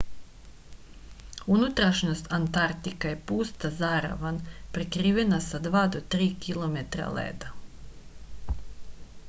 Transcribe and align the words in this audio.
unutrašnjost 1.55 2.29
antartika 2.37 3.11
je 3.11 3.19
pusta 3.31 3.71
zaravan 3.81 4.39
prekrivena 4.77 5.41
sa 5.49 5.61
2-3 5.69 6.29
km 6.47 6.83
leda 7.21 7.53